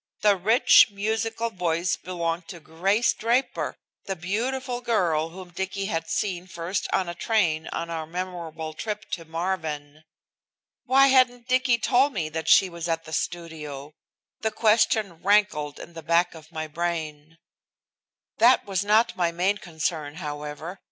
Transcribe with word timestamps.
The 0.21 0.35
rich, 0.35 0.87
musical 0.89 1.51
voice 1.51 1.95
belonged 1.95 2.47
to 2.47 2.59
Grace 2.59 3.13
Draper, 3.13 3.75
the 4.07 4.15
beautiful 4.15 4.81
girl 4.81 5.29
whom 5.29 5.51
Dicky 5.51 5.85
had 5.85 6.09
seen 6.09 6.47
first 6.47 6.87
on 6.91 7.07
a 7.07 7.13
train 7.13 7.67
on 7.67 7.91
our 7.91 8.07
memorable 8.07 8.73
trip 8.73 9.05
to 9.11 9.25
Marvin. 9.25 10.03
Why 10.85 11.09
hadn't 11.09 11.47
Dicky 11.47 11.77
told 11.77 12.13
me 12.13 12.29
that 12.29 12.47
she 12.47 12.67
was 12.67 12.87
at 12.87 13.03
the 13.05 13.13
studio? 13.13 13.93
The 14.39 14.49
question 14.49 15.21
rankled 15.21 15.77
in 15.79 15.93
the 15.93 16.01
back 16.01 16.33
of 16.33 16.51
my 16.51 16.65
brain. 16.65 17.37
That 18.39 18.65
was 18.65 18.83
not 18.83 19.15
my 19.15 19.31
main 19.31 19.59
concern, 19.59 20.15
however. 20.15 20.79